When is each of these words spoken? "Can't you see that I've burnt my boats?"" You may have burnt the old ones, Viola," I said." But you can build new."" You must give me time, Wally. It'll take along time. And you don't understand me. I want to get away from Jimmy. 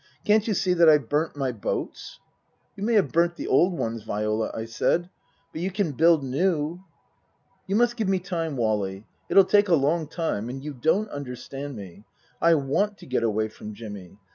"Can't 0.25 0.47
you 0.47 0.55
see 0.55 0.73
that 0.73 0.89
I've 0.89 1.09
burnt 1.09 1.35
my 1.35 1.51
boats?"" 1.51 2.19
You 2.75 2.81
may 2.83 2.93
have 2.95 3.11
burnt 3.11 3.35
the 3.35 3.45
old 3.45 3.77
ones, 3.77 4.01
Viola," 4.01 4.49
I 4.51 4.65
said." 4.65 5.11
But 5.53 5.61
you 5.61 5.69
can 5.69 5.91
build 5.91 6.23
new."" 6.23 6.79
You 7.67 7.75
must 7.75 7.97
give 7.97 8.09
me 8.09 8.17
time, 8.17 8.57
Wally. 8.57 9.05
It'll 9.29 9.45
take 9.45 9.67
along 9.67 10.07
time. 10.07 10.49
And 10.49 10.63
you 10.63 10.73
don't 10.73 11.07
understand 11.11 11.75
me. 11.75 12.03
I 12.41 12.55
want 12.55 12.97
to 12.97 13.05
get 13.05 13.21
away 13.21 13.47
from 13.47 13.75
Jimmy. 13.75 14.17